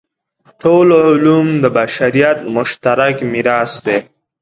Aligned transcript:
ټول 0.61 0.87
علوم 1.05 1.47
د 1.63 1.65
بشریت 1.77 2.37
مشترک 2.55 3.15
میراث 3.31 3.73
دی. 3.85 3.97